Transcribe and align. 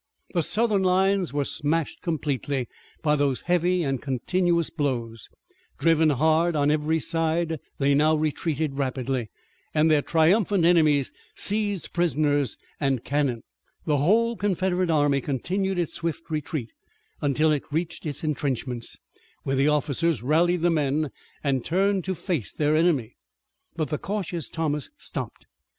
The 0.33 0.41
Southern 0.41 0.81
lines 0.81 1.31
were 1.31 1.45
smashed 1.45 2.01
completely 2.01 2.67
by 3.03 3.15
those 3.15 3.41
heavy 3.41 3.83
and 3.83 4.01
continuous 4.01 4.71
blows. 4.71 5.29
Driven 5.77 6.09
hard 6.09 6.55
on 6.55 6.71
every 6.71 6.97
side 6.99 7.59
they 7.77 7.93
now 7.93 8.15
retreated 8.15 8.79
rapidly, 8.79 9.29
and 9.75 9.91
their 9.91 10.01
triumphant 10.01 10.65
enemies 10.65 11.11
seized 11.35 11.93
prisoners 11.93 12.57
and 12.79 13.03
cannon. 13.03 13.43
The 13.85 13.97
whole 13.97 14.35
Confederate 14.35 14.89
army 14.89 15.21
continued 15.21 15.77
its 15.77 15.93
swift 15.93 16.31
retreat 16.31 16.71
until 17.21 17.51
it 17.51 17.71
reached 17.71 18.03
its 18.07 18.23
intrenchments, 18.23 18.97
where 19.43 19.55
the 19.55 19.67
officers 19.67 20.23
rallied 20.23 20.63
the 20.63 20.71
men 20.71 21.11
and 21.43 21.63
turned 21.63 22.03
to 22.05 22.15
face 22.15 22.51
their 22.51 22.75
enemy. 22.75 23.17
But 23.75 23.89
the 23.89 23.99
cautious 23.99 24.49
Thomas 24.49 24.89
stopped. 24.97 25.45